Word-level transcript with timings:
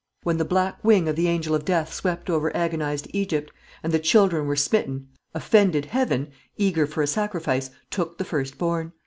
When 0.23 0.37
the 0.39 0.45
black 0.45 0.83
wing 0.83 1.07
of 1.07 1.15
the 1.15 1.27
angel 1.27 1.53
of 1.53 1.63
death 1.63 1.93
swept 1.93 2.27
over 2.27 2.51
agonised 2.57 3.05
Egypt, 3.13 3.51
and 3.83 3.93
the 3.93 3.99
children 3.99 4.47
were 4.47 4.55
smitten, 4.55 5.09
offended 5.35 5.85
Heaven, 5.85 6.29
eager 6.57 6.87
for 6.87 7.03
a 7.03 7.07
sacrifice, 7.07 7.69
took 7.91 8.17
the 8.17 8.25
firstborn. 8.25 8.93